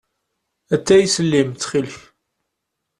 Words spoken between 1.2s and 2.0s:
llim, ttxil-k.